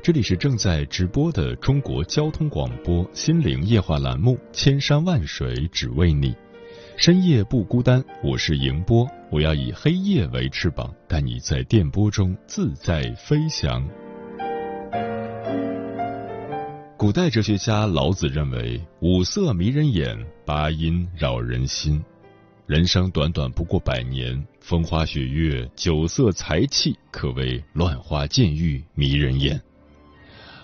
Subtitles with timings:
[0.00, 6.32] 这里是正在直播的中国交通广播心灵夜话栏目《千山万水只为你》，
[6.96, 13.86] 深夜不孤单，我是迎波，我要以黑夜为翅膀，带你在电波中自在飞翔。
[16.96, 22.02] 古代哲学家老子认为，五色迷人眼，八音扰人心。
[22.66, 29.60] 人生短短不过百年，风花雪月、酒色财气，可谓乱花渐欲迷人眼。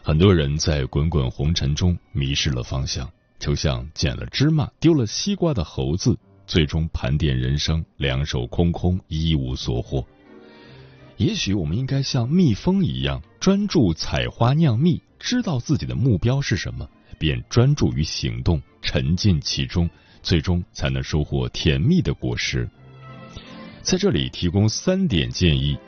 [0.06, 6.14] 很多人在滚滚红尘中迷失了方向，就像捡了芝麻丢了西瓜的猴子，
[6.46, 10.06] 最终盘点人生，两手空空，一无所获。
[11.16, 16.86] 也许我们应该像蜜蜂一样，专注采花酿蜜，知道自己的目标是什么，
[17.18, 19.88] 便专注于行动，沉浸其中。
[20.22, 22.68] 最终才能收获甜蜜的果实。
[23.80, 25.78] 在这里提供三点建议：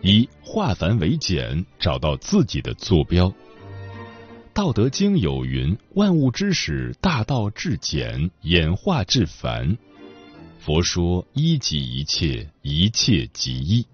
[0.00, 3.28] 一、化繁为简，找到自己的坐标。
[4.52, 9.76] 《道德经》有云：“万物之始，大道至简，演化至繁。”
[10.60, 13.86] 佛说：“一即一切，一切即一。”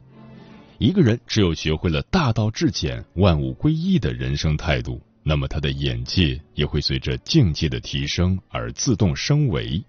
[0.79, 5.01] 一个人只有学会了大道至简、万物归一的人生态度。
[5.23, 9.83] 那么他的眼界也会随着境界的提升而自动升维。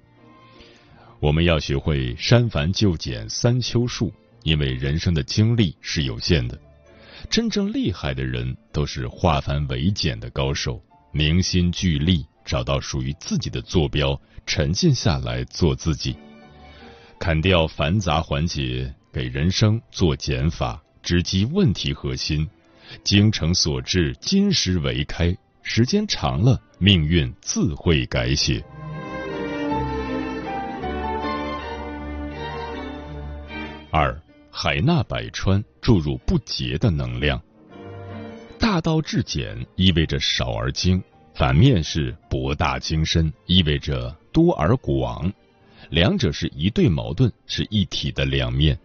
[1.19, 4.13] 我们要学会删繁就简三秋术，
[4.45, 6.57] 因为人生的精力是有限的。
[7.31, 10.79] 真正厉害的人都是化繁为简的高手，
[11.11, 16.15] 凝心聚力，找到属于自己的坐标，沉静下来做自己，
[17.19, 22.47] 砍掉繁杂环节，给人生做减法，直击问题核心。
[23.03, 25.35] 精诚所至，金石为开。
[25.63, 28.63] 时间长了，命运自会改写。
[33.89, 34.21] 二，
[34.57, 37.41] 海纳百川，注入不竭的能量。
[38.57, 45.29] 大道至简意味着少而精，反面是博大精深，意味着多而广。
[45.89, 48.79] 两者是一对矛盾，是一体的两面。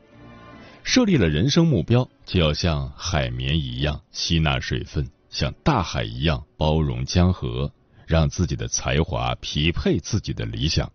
[0.82, 7.72] 设立了人生目标，就要像海绵一样吸纳水分，像大海一样包容江河，
[8.08, 10.91] 让自己的才华匹配自己的理想，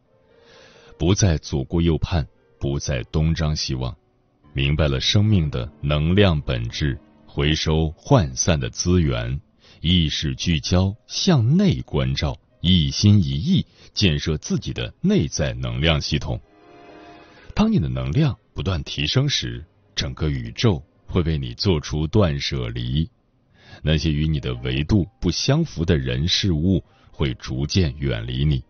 [1.00, 2.28] 不再左顾右盼，
[2.60, 3.96] 不再东张西望，
[4.56, 9.42] 明白了生命的能量本质，回收涣散的资源，
[9.82, 16.40] 意识聚焦，向内关照，一心一意建设自己的内在能量系统。
[17.54, 23.10] 当你的能量不断提升时，整个宇宙会为你做出断舍离，
[23.84, 28.64] 那些与你的维度不相符的人事物会逐渐远离你，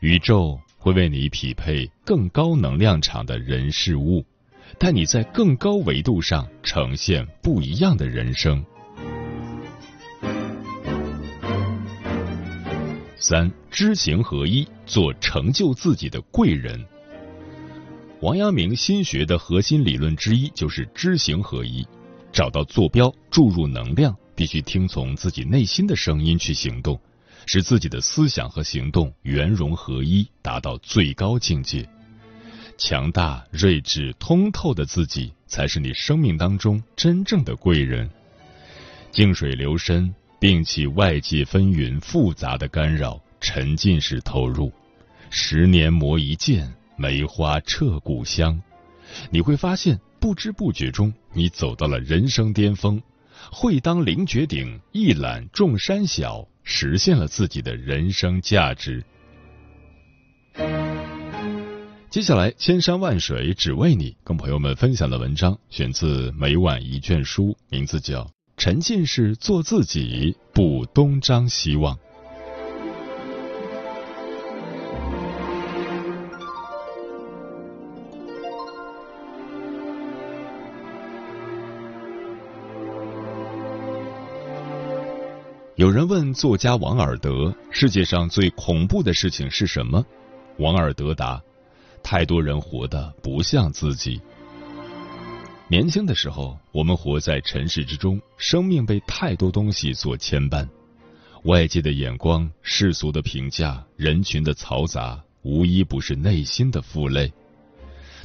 [0.00, 4.24] 宇宙会为你匹配更高能量场的人事物，
[4.78, 8.64] 带你在更高维度上呈现不一样的人生。
[13.16, 16.84] 三知行合一，做成就自己的贵人。
[18.20, 21.86] 王阳明心学的核心理论之一就是知行合一，
[22.30, 27.00] 找到坐标，注入能量，必须听从自己内心的声音去行动，
[27.46, 31.88] 使自己的思想和行动圆融合一，达到最高境界。
[32.78, 38.08] 强大、睿智、通透的自己，才是你生命当中真正的贵人。
[39.10, 44.72] 静水流深，摒弃外界纷纭复杂的干扰，沉浸式投入。
[45.30, 46.72] 十年磨一剑。
[46.98, 48.58] 梅花彻骨香，
[49.28, 53.02] 你会发现，不知不觉中，你走到了人生巅峰，
[53.52, 59.04] 会当凌绝顶，一览众山小，实现了自己的人生价值。
[62.08, 71.98] 接下来千山万水只为你跟朋友们分享的文章选自每晚一卷书名字叫沉浸式做自己不东张西望。
[85.74, 90.02] 有人问作家王尔德世界上最恐怖的事情是什么？
[90.56, 91.42] 王尔德答
[92.08, 94.20] 太多人活得不像自己。”
[95.68, 100.68] 年轻的时候，我们活在尘世之中，生命被太多东西所牵绊，
[101.42, 107.32] 外界的眼光、世俗的评价、人群的嘈杂，无一不是内心的负累。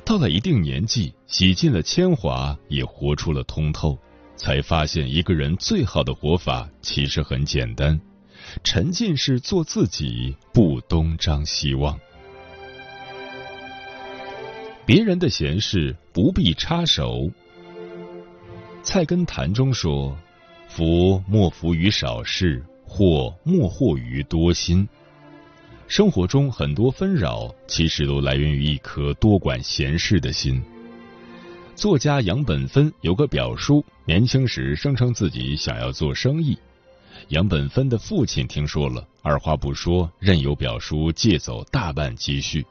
[0.05, 3.97] 到了一定年纪，洗尽了铅华，也活出了通透。
[4.35, 7.99] 才发现，一个人最好的活法其实很简单：
[8.63, 11.99] 沉浸式做自己，不东张西望。
[14.85, 17.29] 别人的闲事不必插手。
[18.83, 20.17] 菜根谭中说
[20.67, 24.87] ：“福莫福于少事，祸莫祸于多心。”
[25.87, 30.61] 生活中很多纷扰，其实都来源于一颗多管闲事的心。
[31.75, 36.57] 作家杨本芬有个表叔，年轻时声称自己想要做生意。
[37.27, 42.65] 杨本芬的父亲听说了，二话不说，任由表叔借走大半积蓄。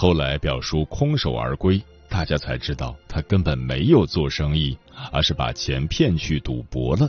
[0.00, 4.74] 后来表叔空手而归，大家才知道他根本没有做生意，
[5.12, 7.06] 而是把钱骗去赌博了。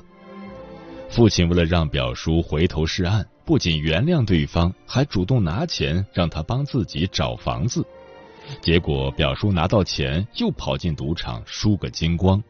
[1.09, 7.81] 父亲为了让表叔回头是岸，不仅原谅对方，还主动拿钱让他帮自己找房子。
[8.59, 12.43] 结果表叔拿到钱，又跑进赌场输个精光，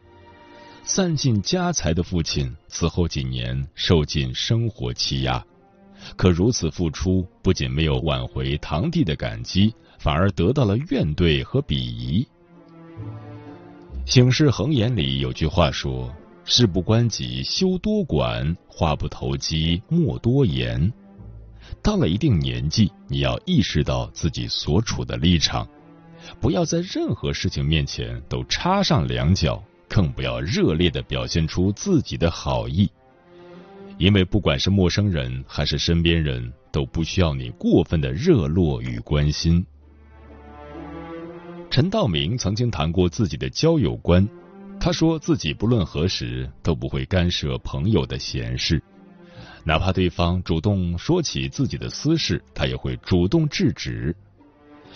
[0.82, 5.46] 散尽家财的父亲此后几年受尽生活欺压。
[6.16, 12.28] 可如此付出，不仅没有挽回堂弟的感激，反而得到了怨怼和鄙夷。
[14.12, 16.14] 《醒世恒言》里有句话说
[16.44, 20.92] ：“事不关己，休多管；话不投机，莫多言。”
[21.82, 25.68] 到了一定年纪，你要意识到自己所处的立场。
[26.40, 32.90] 不要在任何事情面前都插上两脚，更不要热烈的表现出自己的好意，
[34.02, 39.64] 因为不管是陌生人还是身边人都不需要你过分的热络与关心。
[41.70, 44.28] 陈道明曾经谈过自己的交友观，
[44.80, 48.82] 他说自己不论何时都不会干涉朋友的闲事，
[49.64, 54.16] 哪怕对方主动说起自己的私事，他也会主动制止。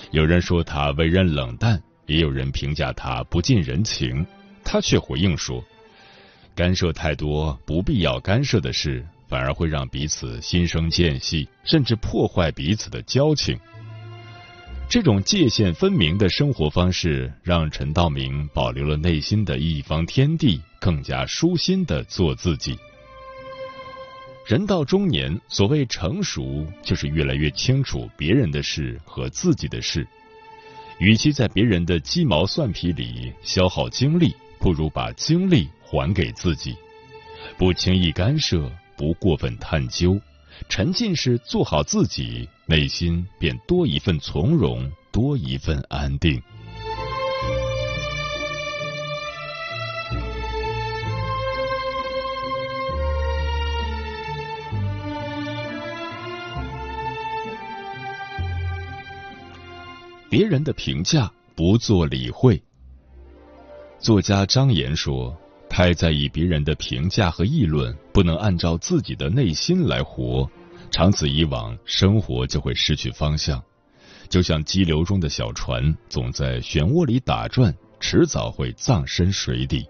[0.09, 4.25] 有人说他为人冷淡，也有人评价他不近人情，
[4.63, 5.63] 他却回应说
[6.55, 13.59] ：“干涉太多不必要干涉的事，反而会让彼此心生间隙，甚至破坏彼此的交情。”
[14.87, 22.77] 这种界限分明的生活方式，让陈道明保留了内心的一方天地，更加舒心的做自己。
[24.47, 30.07] 人到中年，所谓成熟，就是越来越清楚别人的事和自己的事。
[30.99, 36.75] 与其在别人的鸡毛蒜皮里消耗精力，不如把精力还给自己，
[37.57, 40.19] 不轻易干涉，不过分探究，
[40.67, 46.41] 沉浸式做好自己，内心便多一份从容，多一份安定。
[60.27, 62.61] 别人的评价不做理会。
[63.99, 65.33] 作家张岩说
[65.69, 70.49] ：“太在意别人的评价和议论，不能按照自己的内心来活，
[70.89, 73.61] 长此以往，生活就会失去方向。
[74.29, 79.85] 就像激流中的小船，总在漩涡里打转，迟早会葬身水底。”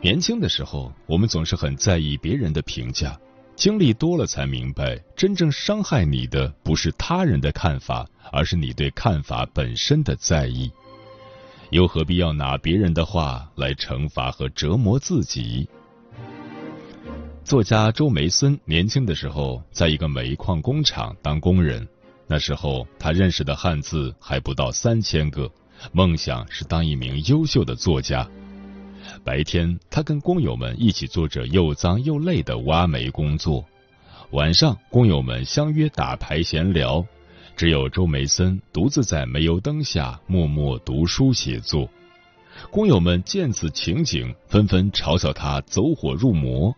[0.00, 3.18] 年轻的时候，我们总是很在意别人的评价。
[3.56, 10.70] 经历多了，才明白，真正伤害你的不是他人的看法，而是你对看法本身的在意。
[11.70, 15.68] 又何必要拿别人的话来惩罚和折磨自己？
[17.44, 21.86] 作家周梅森年轻的时候，在一个煤矿工厂当工人，
[22.26, 25.50] 那时候他认识的汉字还不到三千个，
[25.92, 28.28] 梦想是当一名优秀的作家。
[29.24, 33.64] 白天，他跟工友们一起做着又脏又累的挖煤工作；
[34.30, 37.04] 晚上，工友们相约打牌闲聊，
[37.58, 41.88] 只有周梅森独自在煤油灯下默默读书写作。
[42.70, 46.72] 工友们见此情景，纷纷嘲笑他走火入魔：“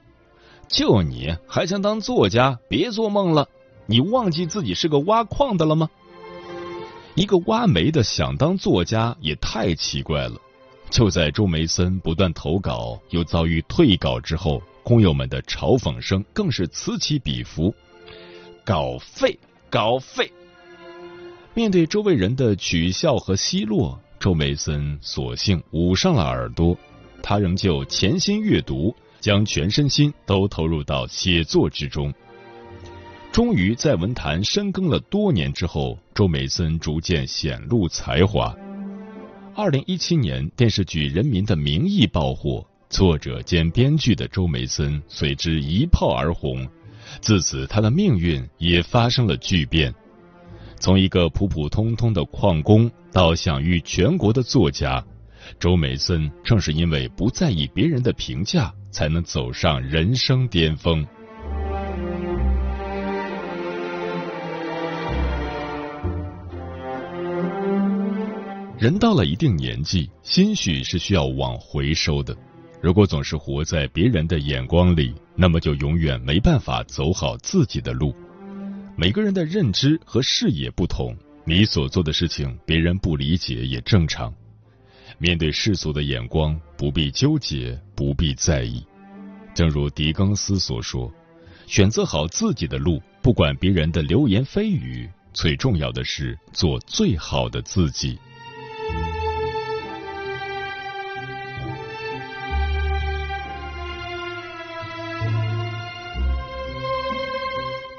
[0.73, 2.59] 就你还想当作家？
[2.67, 3.47] 别做梦了！
[3.85, 5.91] 你忘记自己是个挖矿的了吗？
[7.15, 10.41] 一个挖煤的想当作家，也太奇怪了。”
[10.89, 17.75] 就在周梅森不断投稿又遭遇退稿之后，工友们的嘲讽声更是此起彼伏。
[18.65, 20.33] 稿费，稿费。
[21.61, 26.75] 面对周围人的取笑和奚落，周梅森索性捂上了耳朵。
[27.23, 32.15] 他仍旧潜心阅读，将全身心都投入到写作之中。
[33.31, 38.57] 终于在文坛深耕了多年之后，周梅森逐渐显露才华。
[39.55, 46.67] 二零一七年电视剧《人民的名义》爆火，作者兼编剧的周梅森随之一炮而红。
[47.21, 49.95] 自此，他的命运也发生了巨变，
[50.81, 55.05] 从一个普普通通的矿工到享誉全国的作家。
[55.59, 61.07] 周美森正是因为不在意别人的评价，才能走上人生巅峰。
[68.79, 72.35] 人到了一定年纪，心绪是需要往回收的。
[72.81, 78.15] 如果总是活在别人的眼光里，那么就永远没办法走好自己的路。
[79.01, 81.17] 每个人的认知和视野不同，
[81.47, 84.31] 你所做的事情别人不理解也正常。
[85.17, 88.85] 面对世俗的眼光，不必纠结，不必在意。
[89.55, 91.11] 正如狄更斯所说
[91.67, 98.19] ：“选择好自己的路，不管别人的流言蜚语，最重要的是做最好的自己。”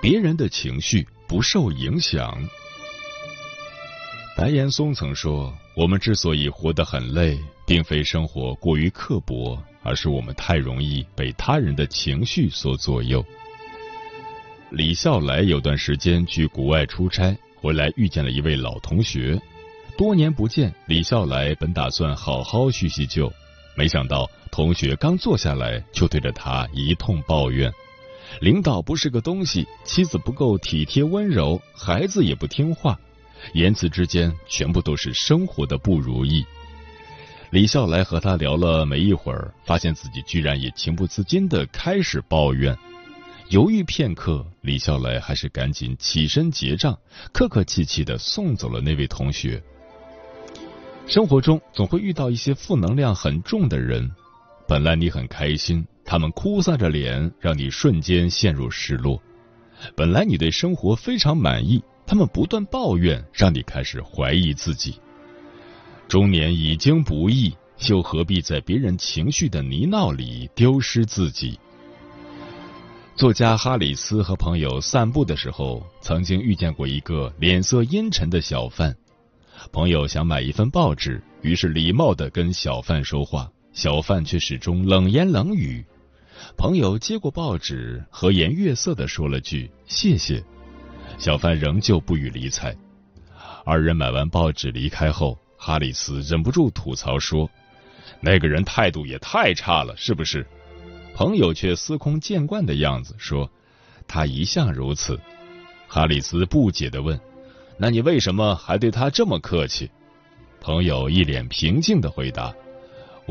[0.02, 2.36] 别人的情绪不受影响。
[4.36, 13.24] 白岩松曾说：“我们之所以活得很累，并非生活过于刻薄，而是我们太容易被他人的情绪所左右。”
[14.72, 19.40] 李笑来有段时间去国外出差，回来遇见了一位老同学。
[19.96, 23.32] 多年不见，李笑来本打算好好叙叙旧，
[23.76, 27.72] 没想到同学刚坐下来，就对着他一通抱怨。
[28.40, 32.98] 领导不是个东西，妻子不够体贴温柔，孩子也不听话，
[33.54, 36.46] 言辞之间全部都是生活的不如意。
[37.50, 42.76] 李笑来和他聊了没一会儿，发现自己居然也情不自禁的开始抱怨。
[43.50, 46.98] 犹豫片刻，李笑来还是赶紧起身结账，
[47.34, 49.62] 客客气气的送走了那位同学。
[51.06, 54.10] 生活中总会遇到一些负能量很重的人，
[54.66, 55.86] 本来你很开心。
[56.04, 59.22] 他们哭丧着脸，让你瞬间陷入失落。
[59.96, 65.00] 本来你对生活非常满意，他们不断抱怨，让你开始怀疑自己。
[66.08, 67.56] 中年已经不易，
[67.88, 71.58] 又何必在别人情绪的泥淖里丢失自己？
[73.16, 78.96] 作家哈里斯和朋友散步的时候，曾经遇见过一个脸色阴沉的小贩。
[79.72, 85.84] 朋友想买一份报纸，于是礼貌的跟小贩说话，小贩却始终冷言冷语。
[86.58, 90.44] 朋友接过报纸，和颜悦色的说了句“谢谢”，
[91.18, 92.76] 小贩仍旧不予理睬。
[93.64, 97.50] 二人买完报纸离开后，哈里斯忍不住吐槽说
[98.20, 100.46] ：“那个人态度也太差了，是不是？”
[101.14, 103.50] 朋友却司空见惯的样子说
[104.08, 105.20] ：“他一向如此。”
[105.88, 107.20] 哈里斯不解的问
[107.78, 109.90] ：“那你为什么还对他这么客气？”
[110.60, 112.54] 朋友一脸平静的回答。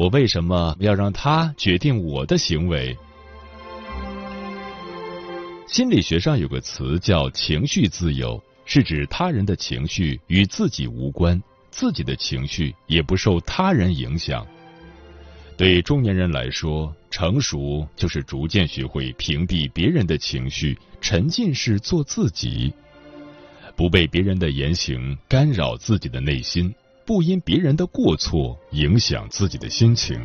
[0.00, 2.96] 我为什么要让他决定我的行为？
[5.66, 11.38] 心理学上有个词叫情绪自由，是指他人的情绪与自己无关，
[11.70, 14.46] 自己的情绪也不受他人影响。
[15.58, 22.72] 对中年人来说，成熟就是逐渐学会屏蔽别人的情绪，沉浸式做自己，
[23.76, 26.74] 不被别人的言行干扰自己的内心。
[27.10, 30.24] 不因别人的过错影响自己的心情。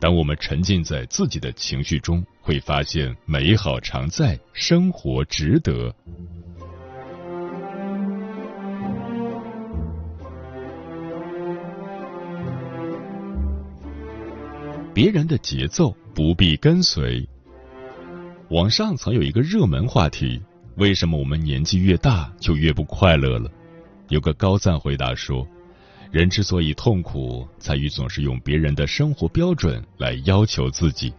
[0.00, 5.94] 当我们沉浸在自己的情绪中，会发现美好常在，生活值得。
[14.92, 17.24] 别人的节奏不必跟随。
[18.50, 20.42] 网上曾有一个热门话题：
[20.74, 23.48] 为什么我们年纪越大就越不快乐了？
[24.08, 25.46] 有个高赞回答说。
[26.14, 31.12] 人之所以痛苦，在于总是用别人的生活标准来要求自己。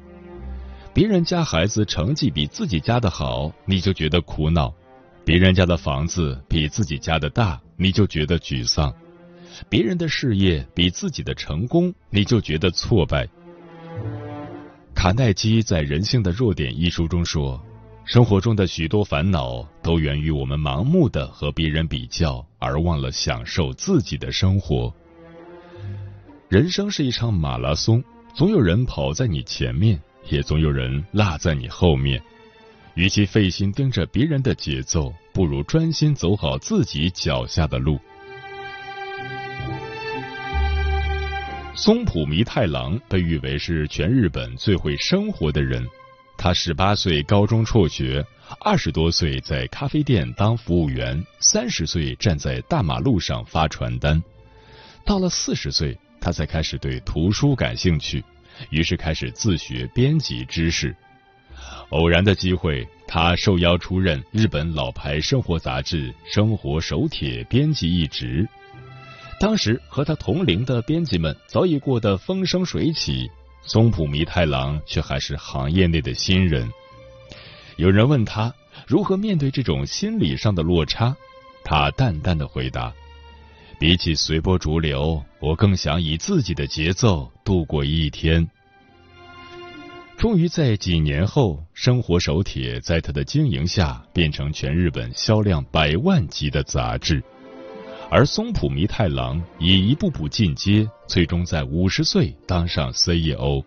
[0.94, 4.74] 别人家孩子成绩比自己家的好，你就觉得苦恼；
[5.26, 8.90] 别人家的房子比自己家的大，你就觉得沮丧；
[9.68, 13.28] 别人的事业比自己的成功，你就觉得挫败。
[14.94, 17.62] 卡耐基在《人性的弱点》一书中说。
[18.06, 24.94] 生活中的许多烦恼都源于我们盲目的和别人比较，而忘了享受自己的生活。
[26.48, 28.04] 人生是一场马拉松，
[28.36, 32.22] 总有人跑在你前面，也总有人落在你后面。
[32.94, 38.00] 与其费心盯着别人的节奏，不如专心走好自己脚下的路。
[41.74, 45.86] 松浦弥太郎被誉为是全日本最会生活的人。
[46.46, 48.24] 他十八岁高中辍学，
[48.60, 54.22] 二十多岁在咖啡店当服务员，三十岁站在大马路上发传单。
[55.04, 58.24] 到了四十岁，他才开始对图书感兴趣，
[58.70, 60.96] 于是开始自学编辑知识。
[61.90, 68.48] 偶然的机会，他受邀出任日本老牌生活杂志《生活手帖》编辑一职。
[69.40, 73.32] 当时和他同龄的编辑们早已过得风生水起，
[73.66, 76.72] 松浦弥太郎却还是行业内的新人。
[77.78, 78.54] 有人问他
[78.88, 81.16] 如何面对这种心理上的落差，
[81.64, 82.94] 他淡淡的回答
[83.80, 88.48] ：“比起随波逐流，我更想以自己的节奏度过一天。”
[90.18, 97.22] 终于在几年后，《生活手帖》在他的经营下变成全日本销量百万级的杂志。
[98.10, 103.64] 而松浦弥太郎也一步步进阶，最终在五十岁当上 CEO。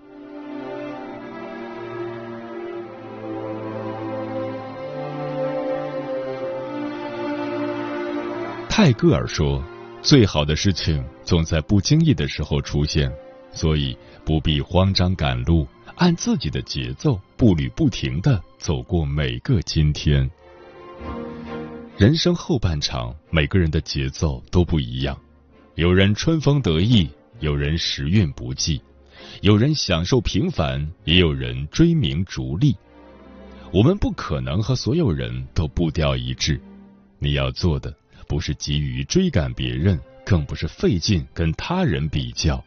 [8.68, 9.62] 泰戈尔说
[10.00, 13.12] ：“最好的事情总在不经意的时候出现，
[13.50, 15.66] 所以不必慌张赶路，
[15.96, 20.30] 按自己的节奏，步履不停的走过每个今天。”
[21.98, 25.18] 人生后半场，每个人的节奏都不一样。
[25.74, 28.80] 有人春风得意，有人时运不济，
[29.40, 32.76] 有人享受平凡，也有人追名逐利。
[33.72, 36.60] 我们不可能和所有人都步调一致。
[37.18, 37.92] 你要做的，
[38.28, 42.64] 不是急于追赶别人，更不是费劲跟他人比较，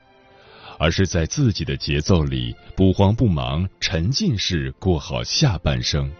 [0.77, 6.11] 而是在自己的节奏里不慌不忙、沉浸式过好下半生。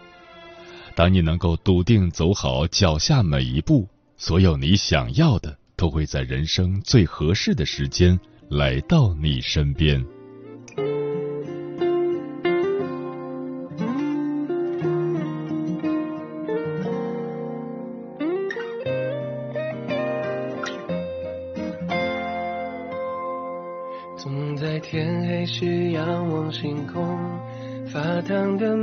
[0.94, 3.88] 当你能够笃定走好脚下每一步，
[4.18, 10.06] 所有你想要的都会在人生最合适的时间来到你身边。
[24.18, 27.18] 总在天黑时仰望星空。
[27.92, 28.78] 发烫的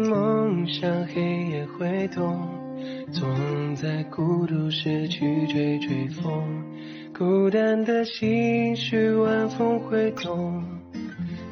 [10.20, 10.62] 痛，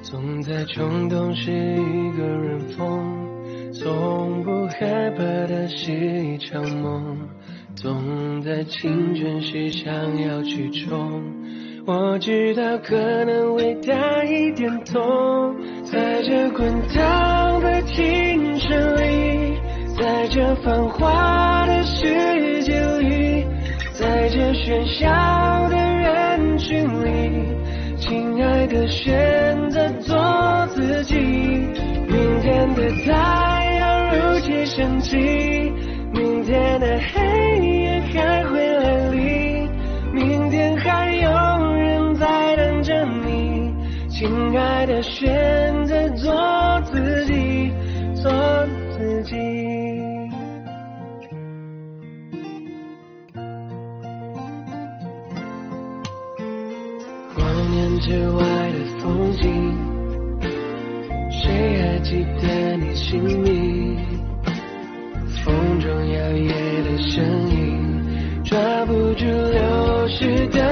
[0.03, 7.17] 总在冲动时一个人疯，从不害怕的是一场梦，
[7.75, 11.23] 总在青春时想要去冲。
[11.87, 19.57] 我知道可能会带一点痛，在这滚烫的青春里，
[19.97, 23.47] 在这繁华的世界里，
[23.93, 27.56] 在这喧嚣的人群里，
[28.43, 31.17] 爱的，选择做自己。
[31.17, 35.17] 明天的太阳如期升起，
[36.13, 39.69] 明天的黑夜还会来临，
[40.13, 43.75] 明天还有人在等着你。
[44.09, 45.66] 亲爱的，选
[58.07, 59.75] 之外的风景，
[61.29, 63.99] 谁还记得你姓名？
[65.45, 70.63] 风中摇曳的身影，抓不住流逝的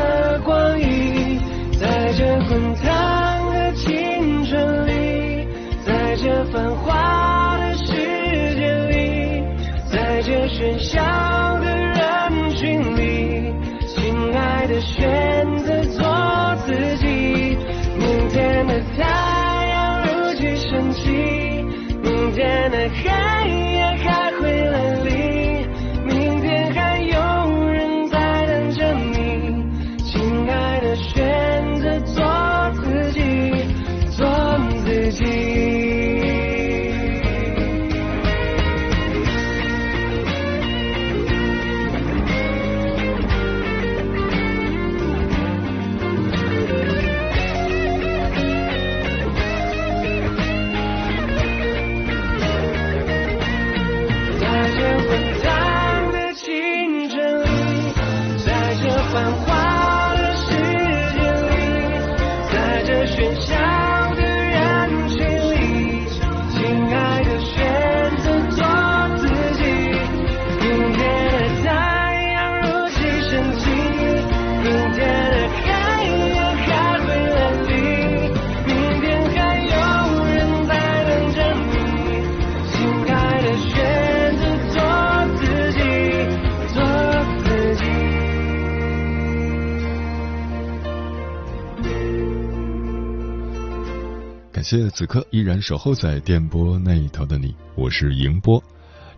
[94.64, 98.64] 谢此刻依然守候在电波那一头的你，我是迎波。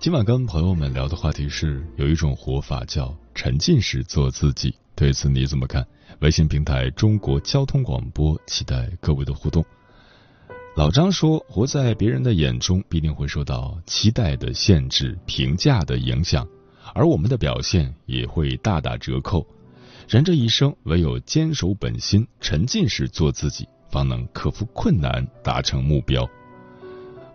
[0.00, 5.86] 今晚跟朋友们聊的话题是，有一种活法叫沉浸式做自己，对此你怎么看？
[6.18, 9.64] 微信平台中国交通广播，期待各位的互动。
[10.74, 16.44] 老张说，活在别人的眼中，必定会受到期待的限制、评价的影响，
[16.92, 19.46] 而我们的表现也会大打折扣。
[20.08, 23.68] 人这一生，唯有坚守本心，沉浸式做自己。
[23.96, 26.28] 方能克服困难，达成目标。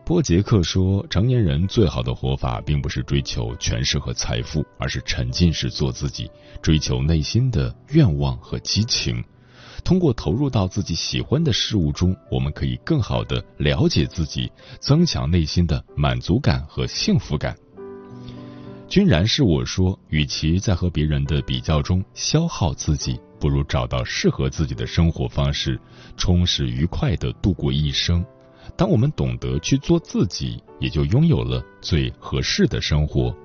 [0.05, 6.29] 波杰克说：“成年人最好的活法，并不是追求权势和财富，而是沉浸式做自己，
[6.61, 9.23] 追求内心的愿望和激情。
[9.83, 17.57] 通过投入到自己喜欢的事物中，我们可以更好的了解自己，增强内心的满足感和幸福感。”
[18.87, 25.77] 君然是我说：“与其在和别人的比较中消耗自己。”不如找到适合自己的生活方式，
[26.15, 28.23] 充实愉快的度过一生。
[28.77, 33.35] 当我们懂得去做自己，也就拥有了最合适的生活。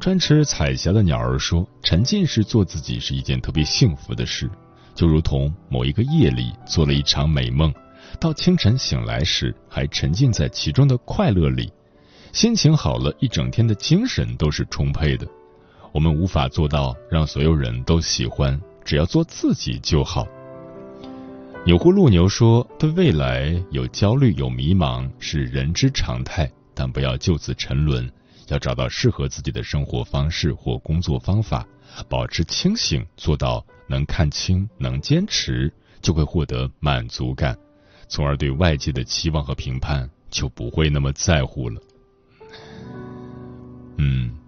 [0.00, 4.50] 专吃彩霞的鸟儿说：“沉浸式做自己是一件特别幸福的事，
[4.92, 7.72] 就如同某一个夜里做了一场美梦，
[8.20, 11.72] 到清晨醒来时还沉浸在其中的快乐里，
[12.32, 15.24] 心情好了，一整天的精神都是充沛的。”
[15.94, 20.26] 我们无法做到让所有人都喜欢，只要做自己就好。
[21.64, 28.10] 钮祜禄牛说：“对未来有焦虑、有迷茫是人之常态，但不要就此沉沦，
[28.48, 31.64] 要找到适合自己的生活方式或工作方法，
[32.08, 37.56] 保持清醒，做到能看清、能坚持，就会获得满足感，
[38.08, 41.80] 从而对外界的期望和评判就不会那么在乎了。”
[43.96, 44.43] 嗯。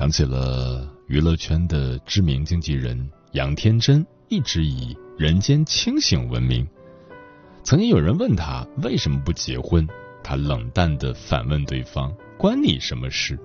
[0.00, 2.98] 想起了娱乐圈的知名经纪人
[3.32, 6.66] 杨天真，一直以人间清醒闻名。
[7.62, 9.86] 曾经有人问他为什么不结婚，
[10.24, 12.10] 他冷淡的反问对方
[12.40, 13.38] ：“关你什么事？”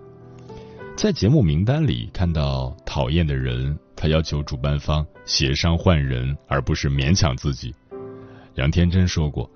[0.96, 7.76] 在节目名单里看到讨厌的人，他要求主办方协商换人，而不是勉强自己。
[8.54, 9.52] 杨天真说过：“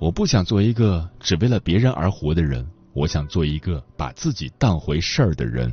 [0.00, 5.70] 我不想做一个只为了别人而活的人，我想做一个把自己当回事儿的人。”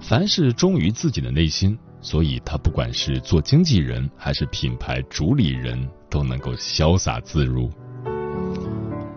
[0.00, 7.70] 凡是忠于自己的内心，所以他不管是做经纪人还是品牌主理人，都能够潇洒自如。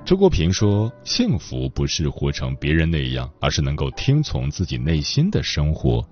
[0.03, 6.05] 周国平说：“幸福不是活成别人那样，而是能够听从自己内心的生活。”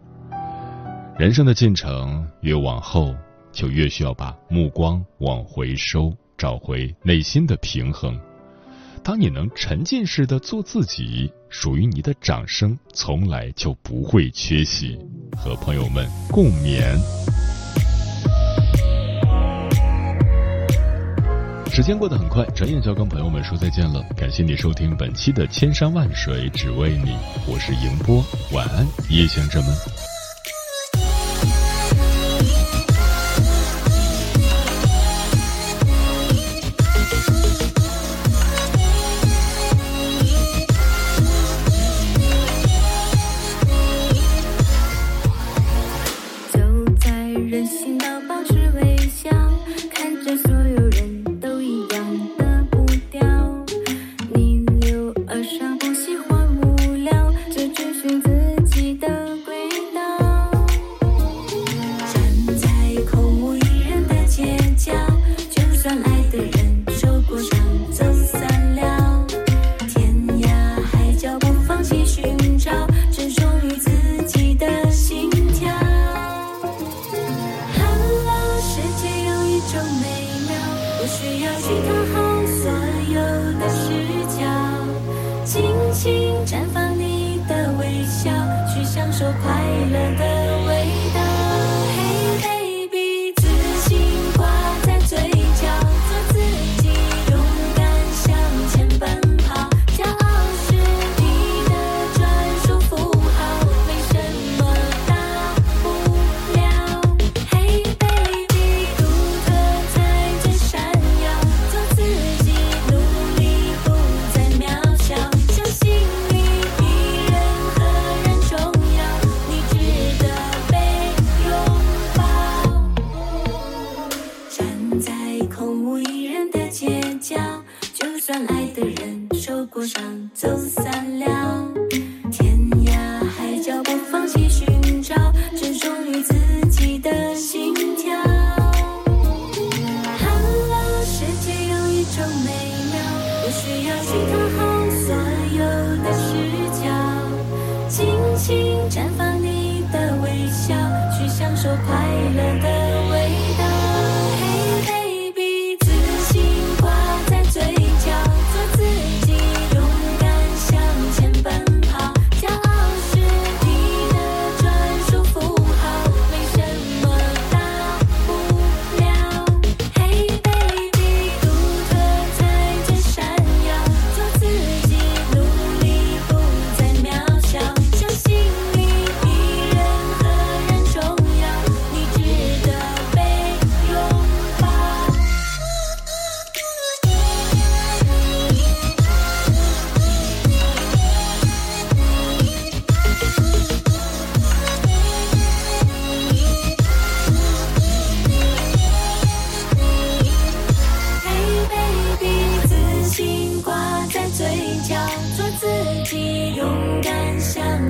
[1.18, 3.14] 人生的进程越往后，
[3.52, 8.18] 就越需要把目光往回收，找回内心的平衡。
[9.10, 11.34] 当你能沉浸式的做自己。
[11.50, 14.96] 属于你的掌声从来就不会缺席，
[15.36, 16.96] 和朋友们共勉。
[21.74, 24.00] 时间过得很快，转眼就要跟朋友们说再见了。
[24.16, 27.10] 感谢你收听本期的《千山万水只为你》，
[27.48, 30.09] 我是迎波，晚安，夜行者们。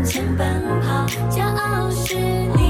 [0.10, 2.69] 前奔跑，骄傲是你。